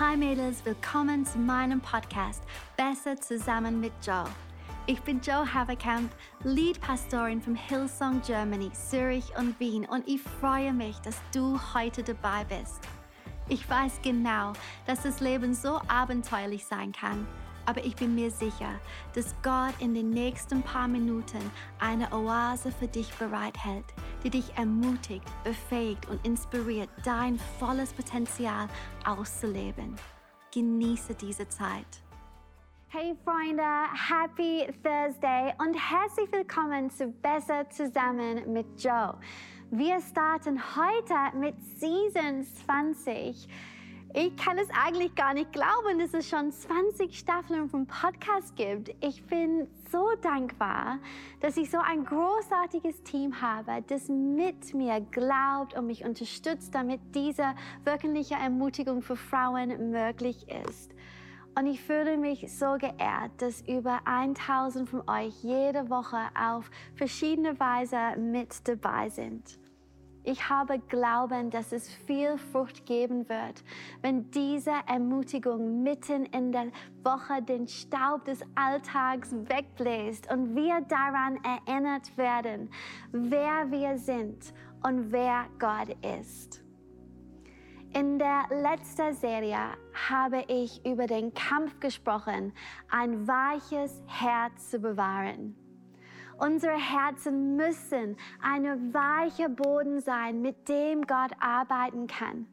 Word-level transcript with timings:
Hi 0.00 0.16
Mädels, 0.16 0.64
willkommen 0.64 1.26
zu 1.26 1.40
meinem 1.40 1.80
Podcast 1.80 2.44
Besser 2.76 3.20
zusammen 3.20 3.80
mit 3.80 3.90
Joe. 4.06 4.26
Ich 4.86 5.00
bin 5.00 5.20
Joe 5.20 5.52
Haverkamp, 5.52 6.12
Lead-Pastorin 6.44 7.42
von 7.42 7.56
Hillsong 7.56 8.22
Germany, 8.24 8.70
Zürich 8.72 9.36
und 9.36 9.58
Wien 9.58 9.86
und 9.86 10.06
ich 10.06 10.22
freue 10.22 10.72
mich, 10.72 10.96
dass 10.98 11.16
du 11.34 11.58
heute 11.74 12.04
dabei 12.04 12.44
bist. 12.44 12.78
Ich 13.48 13.68
weiß 13.68 13.98
genau, 14.00 14.52
dass 14.86 15.02
das 15.02 15.18
Leben 15.18 15.52
so 15.52 15.80
abenteuerlich 15.88 16.64
sein 16.64 16.92
kann, 16.92 17.26
aber 17.68 17.84
ich 17.84 17.94
bin 17.96 18.14
mir 18.14 18.30
sicher, 18.30 18.80
dass 19.14 19.34
Gott 19.42 19.74
in 19.78 19.92
den 19.92 20.08
nächsten 20.08 20.62
paar 20.62 20.88
Minuten 20.88 21.38
eine 21.78 22.10
Oase 22.14 22.72
für 22.72 22.88
dich 22.88 23.12
bereithält, 23.16 23.84
die 24.24 24.30
dich 24.30 24.56
ermutigt, 24.56 25.26
befähigt 25.44 26.08
und 26.08 26.26
inspiriert, 26.26 26.88
dein 27.04 27.38
volles 27.58 27.92
Potenzial 27.92 28.68
auszuleben. 29.04 29.96
Genieße 30.50 31.14
diese 31.14 31.46
Zeit. 31.46 32.02
Hey 32.88 33.14
Freunde, 33.22 33.62
Happy 33.62 34.66
Thursday 34.82 35.52
und 35.58 35.74
herzlich 35.74 36.32
willkommen 36.32 36.88
zu 36.88 37.08
Besser 37.08 37.68
zusammen 37.68 38.50
mit 38.50 38.82
Joe. 38.82 39.14
Wir 39.70 40.00
starten 40.00 40.58
heute 40.74 41.36
mit 41.36 41.54
Season 41.78 42.42
20. 42.64 43.46
Ich 44.14 44.34
kann 44.36 44.56
es 44.56 44.68
eigentlich 44.70 45.14
gar 45.14 45.34
nicht 45.34 45.52
glauben, 45.52 45.98
dass 45.98 46.14
es 46.14 46.26
schon 46.26 46.50
20 46.50 47.16
Staffeln 47.16 47.68
vom 47.68 47.86
Podcast 47.86 48.56
gibt. 48.56 48.88
Ich 49.04 49.22
bin 49.26 49.68
so 49.92 50.08
dankbar, 50.22 50.98
dass 51.40 51.58
ich 51.58 51.70
so 51.70 51.76
ein 51.76 52.06
großartiges 52.06 53.02
Team 53.02 53.42
habe, 53.42 53.84
das 53.86 54.08
mit 54.08 54.72
mir 54.72 55.02
glaubt 55.10 55.74
und 55.76 55.86
mich 55.86 56.06
unterstützt, 56.06 56.74
damit 56.74 57.00
diese 57.14 57.54
wirkliche 57.84 58.34
Ermutigung 58.34 59.02
für 59.02 59.16
Frauen 59.16 59.90
möglich 59.90 60.46
ist. 60.66 60.94
Und 61.54 61.66
ich 61.66 61.82
fühle 61.82 62.16
mich 62.16 62.50
so 62.50 62.78
geehrt, 62.78 63.32
dass 63.38 63.60
über 63.68 64.00
1000 64.06 64.88
von 64.88 65.02
euch 65.06 65.34
jede 65.42 65.90
Woche 65.90 66.30
auf 66.34 66.70
verschiedene 66.94 67.60
Weise 67.60 68.18
mit 68.18 68.66
dabei 68.66 69.10
sind. 69.10 69.58
Ich 70.30 70.46
habe 70.50 70.78
Glauben, 70.78 71.48
dass 71.48 71.72
es 71.72 71.88
viel 71.88 72.36
Frucht 72.36 72.84
geben 72.84 73.26
wird, 73.30 73.64
wenn 74.02 74.30
diese 74.30 74.74
Ermutigung 74.86 75.82
mitten 75.82 76.26
in 76.26 76.52
der 76.52 76.66
Woche 77.02 77.40
den 77.40 77.66
Staub 77.66 78.26
des 78.26 78.42
Alltags 78.54 79.32
wegbläst 79.32 80.30
und 80.30 80.54
wir 80.54 80.82
daran 80.82 81.38
erinnert 81.42 82.14
werden, 82.18 82.68
wer 83.10 83.70
wir 83.70 83.96
sind 83.96 84.52
und 84.82 85.10
wer 85.12 85.46
Gott 85.58 85.96
ist. 86.20 86.62
In 87.94 88.18
der 88.18 88.42
letzten 88.50 89.14
Serie 89.14 89.78
habe 90.10 90.44
ich 90.48 90.84
über 90.84 91.06
den 91.06 91.32
Kampf 91.32 91.80
gesprochen, 91.80 92.52
ein 92.90 93.26
weiches 93.26 94.02
Herz 94.06 94.72
zu 94.72 94.78
bewahren. 94.78 95.56
Unsere 96.38 96.78
Herzen 96.78 97.56
müssen 97.56 98.16
ein 98.40 98.94
weicher 98.94 99.48
Boden 99.48 100.00
sein, 100.00 100.40
mit 100.40 100.68
dem 100.68 101.04
Gott 101.04 101.32
arbeiten 101.40 102.06
kann. 102.06 102.46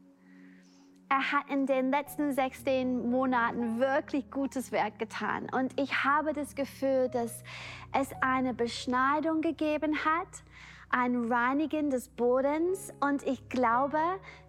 Er 1.07 1.31
hat 1.31 1.51
in 1.51 1.67
den 1.67 1.91
letzten 1.91 2.31
16 2.31 3.11
Monaten 3.11 3.79
wirklich 3.79 4.31
gutes 4.31 4.71
Werk 4.71 4.97
getan. 4.97 5.47
Und 5.51 5.79
ich 5.79 6.03
habe 6.03 6.33
das 6.33 6.55
Gefühl, 6.55 7.09
dass 7.09 7.43
es 7.93 8.09
eine 8.21 8.55
Beschneidung 8.55 9.41
gegeben 9.41 9.95
hat, 10.03 10.43
ein 10.89 11.31
Reinigen 11.31 11.89
des 11.89 12.09
Bodens. 12.09 12.93
Und 12.99 13.25
ich 13.25 13.49
glaube, 13.49 13.99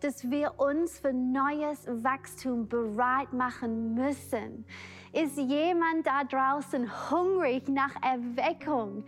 dass 0.00 0.30
wir 0.30 0.58
uns 0.58 0.98
für 0.98 1.12
neues 1.12 1.86
Wachstum 1.86 2.68
bereit 2.68 3.32
machen 3.32 3.94
müssen. 3.94 4.64
Ist 5.12 5.38
jemand 5.38 6.06
da 6.06 6.24
draußen 6.24 7.10
hungrig 7.10 7.68
nach 7.68 7.94
Erweckung? 8.02 9.04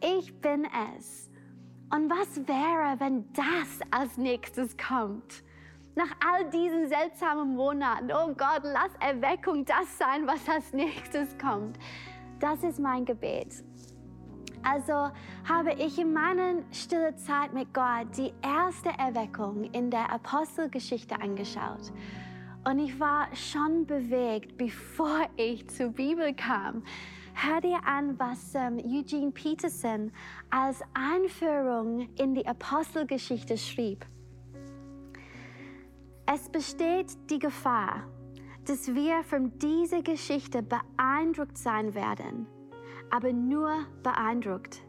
Ich 0.00 0.40
bin 0.40 0.66
es. 0.96 1.30
Und 1.92 2.08
was 2.08 2.36
wäre, 2.46 3.00
wenn 3.00 3.30
das 3.32 3.80
als 3.90 4.16
nächstes 4.16 4.76
kommt? 4.76 5.42
Nach 5.96 6.10
all 6.24 6.48
diesen 6.50 6.88
seltsamen 6.88 7.56
Monaten, 7.56 8.10
oh 8.12 8.28
Gott, 8.28 8.62
lass 8.62 8.92
Erweckung 9.00 9.64
das 9.64 9.98
sein, 9.98 10.26
was 10.26 10.48
als 10.48 10.72
nächstes 10.72 11.36
kommt. 11.36 11.78
Das 12.38 12.62
ist 12.62 12.78
mein 12.78 13.04
Gebet. 13.04 13.64
Also 14.62 15.10
habe 15.48 15.72
ich 15.78 15.98
in 15.98 16.12
meiner 16.12 16.62
stille 16.70 17.14
Zeit 17.16 17.52
mit 17.52 17.72
Gott 17.72 18.08
die 18.16 18.32
erste 18.42 18.90
Erweckung 18.98 19.64
in 19.72 19.90
der 19.90 20.12
Apostelgeschichte 20.12 21.20
angeschaut. 21.20 21.92
Und 22.64 22.78
ich 22.78 23.00
war 23.00 23.34
schon 23.34 23.86
bewegt, 23.86 24.58
bevor 24.58 25.20
ich 25.36 25.68
zur 25.70 25.88
Bibel 25.88 26.34
kam. 26.34 26.82
Hör 27.32 27.60
dir 27.62 27.80
an, 27.86 28.18
was 28.18 28.54
ähm, 28.54 28.78
Eugene 28.84 29.30
Peterson 29.30 30.12
als 30.50 30.82
Einführung 30.92 32.10
in 32.18 32.34
die 32.34 32.46
Apostelgeschichte 32.46 33.56
schrieb. 33.56 34.04
Es 36.26 36.50
besteht 36.50 37.16
die 37.30 37.38
Gefahr, 37.38 38.04
dass 38.66 38.94
wir 38.94 39.24
von 39.24 39.58
dieser 39.58 40.02
Geschichte 40.02 40.62
beeindruckt 40.62 41.56
sein 41.56 41.94
werden, 41.94 42.46
aber 43.10 43.32
nur 43.32 43.86
beeindruckt. 44.02 44.82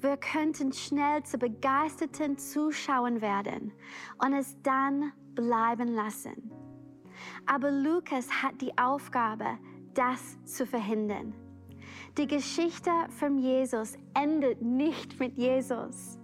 Wir 0.00 0.16
könnten 0.16 0.72
schnell 0.72 1.22
zu 1.22 1.38
begeisterten 1.38 2.36
Zuschauern 2.36 3.20
werden 3.20 3.72
und 4.22 4.34
es 4.34 4.60
dann 4.62 5.12
bleiben 5.34 5.88
lassen. 5.88 6.50
Aber 7.46 7.70
Lukas 7.70 8.28
hat 8.42 8.60
die 8.60 8.76
Aufgabe, 8.76 9.58
das 9.94 10.42
zu 10.44 10.66
verhindern. 10.66 11.34
Die 12.18 12.26
Geschichte 12.26 12.90
von 13.08 13.38
Jesus 13.38 13.96
endet 14.14 14.62
nicht 14.62 15.18
mit 15.20 15.36
Jesus. 15.36 16.18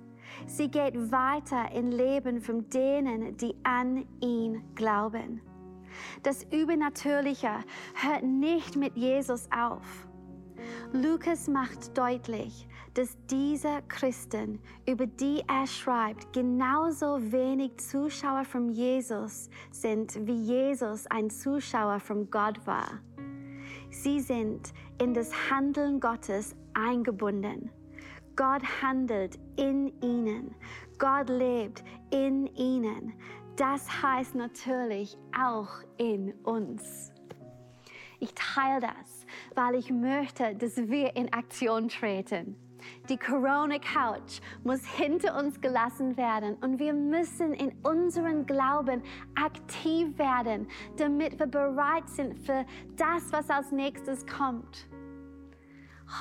Sie 0.47 0.69
geht 0.69 0.95
weiter 1.11 1.71
im 1.73 1.91
Leben 1.91 2.41
von 2.41 2.69
denen, 2.71 3.37
die 3.37 3.55
an 3.65 4.07
ihn 4.21 4.63
glauben. 4.75 5.41
Das 6.23 6.45
Übernatürliche 6.53 7.65
hört 7.95 8.23
nicht 8.23 8.77
mit 8.77 8.97
Jesus 8.97 9.49
auf. 9.53 10.10
Lukas 10.93 11.49
macht 11.49 11.97
deutlich, 11.97 12.67
dass 12.95 13.17
diese 13.31 13.83
Christen, 13.89 14.61
über 14.87 15.07
die 15.07 15.43
er 15.47 15.67
schreibt, 15.67 16.33
genauso 16.33 17.33
wenig 17.33 17.77
Zuschauer 17.79 18.45
von 18.45 18.71
Jesus 18.71 19.49
sind, 19.71 20.27
wie 20.27 20.35
Jesus 20.37 21.07
ein 21.07 21.31
Zuschauer 21.31 22.01
von 22.01 22.31
Gott 22.31 22.67
war. 22.67 23.01
Sie 23.91 24.21
sind 24.21 24.73
in 25.01 25.15
das 25.15 25.31
Handeln 25.51 26.01
Gottes 26.01 26.55
eingebunden. 26.75 27.71
Gott 28.37 28.63
handelt 28.83 29.39
in 29.57 29.93
ihnen. 30.01 30.55
Gott 30.99 31.29
lebt 31.29 31.85
in 32.11 32.47
ihnen. 32.57 33.13
Das 33.57 34.03
heißt 34.03 34.35
natürlich 34.35 35.19
auch 35.39 35.69
in 35.99 36.33
uns. 36.45 37.13
Ich 38.21 38.33
teile 38.35 38.81
das, 38.81 39.20
weil 39.55 39.75
ich 39.75 39.91
möchte, 39.91 40.55
dass 40.55 40.77
wir 40.77 41.17
in 41.17 41.33
Aktion 41.33 41.89
treten. 41.89 42.57
Die 43.09 43.17
Corona-Couch 43.17 44.41
muss 44.65 44.85
hinter 44.87 45.39
uns 45.39 45.61
gelassen 45.61 46.17
werden 46.17 46.55
und 46.63 46.79
wir 46.79 46.95
müssen 46.95 47.53
in 47.53 47.73
unserem 47.83 48.47
Glauben 48.47 49.03
aktiv 49.35 50.17
werden, 50.19 50.67
damit 50.97 51.39
wir 51.39 51.47
bereit 51.47 52.09
sind 52.09 52.39
für 52.39 52.65
das, 52.97 53.33
was 53.33 53.51
als 53.51 53.71
nächstes 53.71 54.27
kommt. 54.27 54.89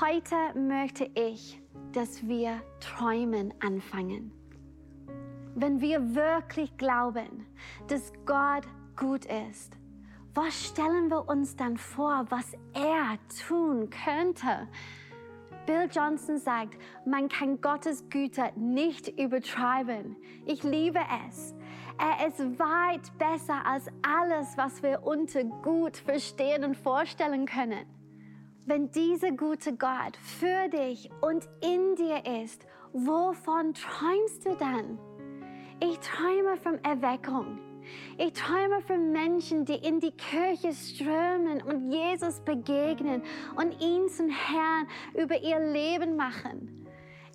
Heute 0.02 0.36
möchte 0.60 1.10
ich, 1.16 1.62
dass 1.94 2.28
wir 2.28 2.62
träumen 2.80 3.54
anfangen. 3.60 4.32
Wenn 5.56 5.82
wir 5.82 6.14
wirklich 6.16 6.78
glauben, 6.78 7.46
dass 7.88 8.14
Gott 8.26 8.68
gut 8.96 9.26
ist, 9.26 9.79
was 10.34 10.68
stellen 10.68 11.10
wir 11.10 11.28
uns 11.28 11.56
dann 11.56 11.78
vor, 11.78 12.26
was 12.30 12.54
er 12.74 13.18
tun 13.48 13.90
könnte? 13.90 14.68
Bill 15.66 15.88
Johnson 15.92 16.38
sagt, 16.38 16.78
man 17.06 17.30
kann 17.30 17.62
Gottes 17.62 18.10
Güte 18.10 18.52
nicht 18.56 19.08
übertreiben. 19.20 20.16
Ich 20.46 20.64
liebe 20.64 21.00
es. 21.28 21.54
Er 22.00 22.28
ist 22.28 22.40
weit 22.58 23.16
besser 23.18 23.66
als 23.66 23.88
alles, 24.02 24.58
was 24.58 24.81
wir 24.81 25.04
unter 25.04 25.44
gut 25.44 25.98
verstehen 25.98 26.64
und 26.64 26.78
vorstellen 26.78 27.46
können. 27.46 27.86
Wenn 28.66 28.90
dieser 28.92 29.32
gute 29.32 29.75
Gott 29.75 30.18
für 30.18 30.70
dich 30.70 31.10
und 31.22 31.48
in 31.62 31.96
dir 31.96 32.25
ist, 32.42 32.66
wovon 32.94 33.74
träumst 33.74 34.46
du 34.46 34.56
dann? 34.56 34.98
Ich 35.82 36.00
träume 36.00 36.58
von 36.58 36.84
Erweckung. 36.84 37.60
Ich 38.18 38.33
träume 38.33 38.81
von 38.81 39.12
Menschen, 39.12 39.65
die 39.65 39.75
in 39.75 40.00
die 40.00 40.12
Kirche 40.12 40.74
strömen 40.74 41.62
und 41.62 41.91
Jesus 41.91 42.39
begegnen 42.41 43.21
und 43.56 43.81
ihn 43.81 44.09
zum 44.09 44.30
Herrn 44.30 44.88
über 45.13 45.41
ihr 45.41 45.59
Leben 45.59 46.15
machen. 46.15 46.86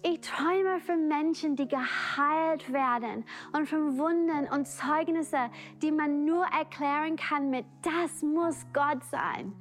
Ich 0.07 0.21
träume 0.21 0.81
von 0.81 1.09
Menschen, 1.09 1.57
die 1.57 1.67
geheilt 1.67 2.71
werden 2.71 3.25
und 3.57 3.67
von 3.67 3.97
Wunden 3.97 4.47
und 4.53 4.69
Zeugnisse, 4.69 5.51
die 5.81 5.91
man 5.91 6.27
nur 6.27 6.45
erklären 6.45 7.17
kann 7.17 7.49
mit, 7.49 7.65
das 7.81 8.23
muss 8.23 8.67
Gott 8.75 9.03
sein. 9.05 9.55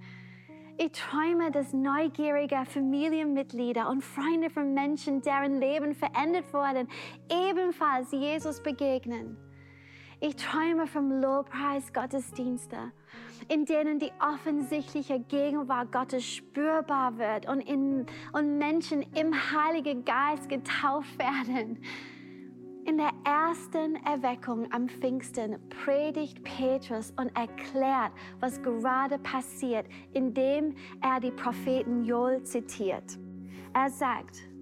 Ich 0.77 0.91
träume, 0.91 1.49
dass 1.51 1.71
neugierige 1.71 2.65
Familienmitglieder 2.65 3.87
und 3.89 4.03
Freunde 4.03 4.49
von 4.49 4.73
Menschen, 4.73 5.21
deren 5.21 5.61
Leben 5.61 5.93
verändert 5.93 6.51
wurden, 6.51 6.89
ebenfalls 7.31 8.11
Jesus 8.11 8.61
begegnen. 8.61 9.37
Ich 10.25 10.37
träume 10.37 10.87
vom 10.87 11.11
Lobpreis 11.11 11.91
Gottesdienste, 11.91 12.77
in 13.49 13.65
denen 13.65 13.99
die 13.99 14.13
offensichtliche 14.21 15.19
Gegenwart 15.19 15.91
Gottes 15.91 16.23
spürbar 16.23 17.17
wird 17.17 17.45
und, 17.45 17.59
in, 17.59 18.05
und 18.31 18.57
Menschen 18.57 19.01
im 19.15 19.33
Heiligen 19.33 20.05
Geist 20.05 20.47
getauft 20.47 21.19
werden. 21.19 21.83
In 22.85 22.95
der 22.95 23.11
ersten 23.25 23.97
Erweckung 24.05 24.71
am 24.71 24.87
Pfingsten 24.87 25.57
predigt 25.67 26.41
Petrus 26.45 27.11
und 27.17 27.35
erklärt, 27.35 28.13
was 28.39 28.61
gerade 28.61 29.19
passiert, 29.19 29.87
indem 30.13 30.73
er 31.01 31.19
die 31.19 31.31
Propheten 31.31 32.05
Joel 32.05 32.43
zitiert. 32.43 33.19
Er 33.73 33.89
sagt, 33.89 34.52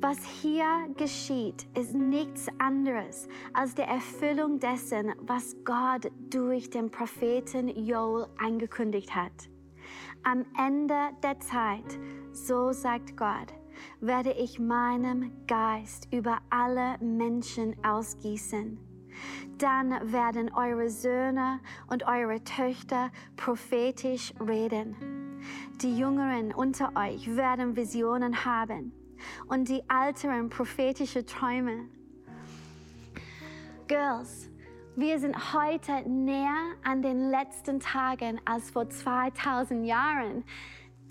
was 0.00 0.18
hier 0.42 0.88
geschieht, 0.96 1.66
ist 1.74 1.94
nichts 1.94 2.48
anderes 2.58 3.28
als 3.52 3.74
der 3.74 3.88
Erfüllung 3.88 4.60
dessen, 4.60 5.12
was 5.20 5.56
Gott 5.64 6.10
durch 6.30 6.70
den 6.70 6.90
Propheten 6.90 7.68
Joel 7.68 8.26
angekündigt 8.38 9.14
hat. 9.14 9.32
Am 10.22 10.44
Ende 10.58 11.10
der 11.22 11.40
Zeit, 11.40 11.98
so 12.32 12.72
sagt 12.72 13.16
Gott, 13.16 13.54
werde 14.00 14.32
ich 14.32 14.58
meinem 14.58 15.32
Geist 15.46 16.08
über 16.12 16.38
alle 16.50 16.98
Menschen 17.00 17.74
ausgießen. 17.84 18.78
Dann 19.58 20.12
werden 20.12 20.52
eure 20.54 20.90
Söhne 20.90 21.60
und 21.86 22.06
eure 22.06 22.44
Töchter 22.44 23.10
prophetisch 23.36 24.34
reden. 24.46 24.94
Die 25.80 25.96
Jüngeren 25.96 26.52
unter 26.52 26.92
euch 26.96 27.34
werden 27.34 27.76
Visionen 27.76 28.44
haben 28.44 28.92
und 29.48 29.68
die 29.68 29.82
Älteren 29.88 30.48
prophetische 30.50 31.24
Träume. 31.24 31.88
Girls, 33.88 34.50
wir 34.96 35.18
sind 35.18 35.52
heute 35.52 36.08
näher 36.08 36.74
an 36.82 37.02
den 37.02 37.30
letzten 37.30 37.80
Tagen 37.80 38.40
als 38.44 38.70
vor 38.70 38.88
2000 38.88 39.86
Jahren. 39.86 40.42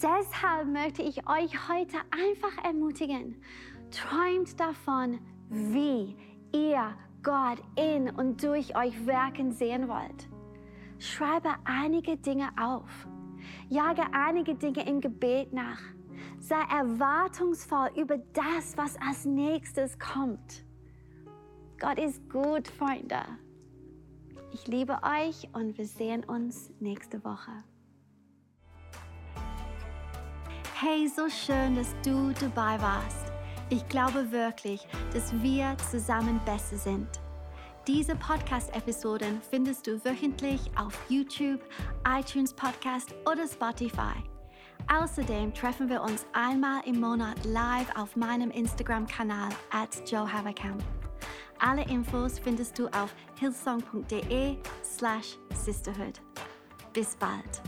Deshalb 0.01 0.67
möchte 0.67 1.01
ich 1.03 1.27
euch 1.29 1.69
heute 1.69 1.97
einfach 2.11 2.63
ermutigen. 2.65 3.41
Träumt 3.91 4.59
davon, 4.59 5.19
wie 5.49 6.17
ihr 6.51 6.97
Gott 7.23 7.59
in 7.75 8.09
und 8.09 8.43
durch 8.43 8.75
euch 8.75 9.05
wirken 9.05 9.51
sehen 9.51 9.87
wollt. 9.87 10.27
Schreibe 10.99 11.49
einige 11.63 12.17
Dinge 12.17 12.49
auf. 12.59 13.07
Jage 13.69 14.03
einige 14.11 14.55
Dinge 14.55 14.87
im 14.87 14.99
Gebet 14.99 15.53
nach. 15.53 15.79
Sei 16.39 16.61
erwartungsvoll 16.71 17.89
über 17.95 18.17
das, 18.33 18.77
was 18.77 18.95
als 19.01 19.25
nächstes 19.25 19.97
kommt. 19.99 20.65
Gott 21.79 21.99
ist 21.99 22.29
gut, 22.29 22.67
Freunde. 22.67 23.19
Ich 24.53 24.67
liebe 24.67 24.97
euch 25.03 25.49
und 25.53 25.77
wir 25.77 25.85
sehen 25.85 26.23
uns 26.23 26.71
nächste 26.79 27.23
Woche. 27.25 27.51
Hey, 30.79 31.07
so 31.07 31.29
schön, 31.29 31.75
dass 31.75 31.95
du 32.03 32.31
dabei 32.39 32.81
warst. 32.81 33.31
Ich 33.69 33.87
glaube 33.89 34.31
wirklich, 34.31 34.87
dass 35.13 35.33
wir 35.41 35.75
zusammen 35.89 36.39
besser 36.45 36.77
sind. 36.77 37.07
Diese 37.87 38.15
Podcast-Episoden 38.15 39.41
findest 39.49 39.87
du 39.87 40.03
wöchentlich 40.03 40.71
auf 40.77 40.93
YouTube, 41.09 41.61
iTunes 42.07 42.53
Podcast 42.53 43.13
oder 43.25 43.47
Spotify. 43.47 44.23
Außerdem 44.87 45.53
treffen 45.53 45.89
wir 45.89 46.01
uns 46.01 46.25
einmal 46.33 46.81
im 46.85 46.99
Monat 46.99 47.43
live 47.45 47.95
auf 47.95 48.15
meinem 48.15 48.51
Instagram-Kanal 48.51 49.49
at 49.71 50.09
Joe 50.09 50.31
Haverkamp. 50.31 50.83
Alle 51.59 51.83
Infos 51.85 52.37
findest 52.39 52.77
du 52.77 52.87
auf 52.87 53.13
hillsong.de 53.39 54.57
slash 54.83 55.37
sisterhood. 55.53 56.21
Bis 56.93 57.15
bald. 57.15 57.61